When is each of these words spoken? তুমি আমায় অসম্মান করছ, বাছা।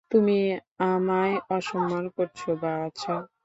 তুমি 0.11 0.37
আমায় 0.85 1.35
অসম্মান 1.49 2.05
করছ, 2.15 2.39
বাছা। 2.61 3.15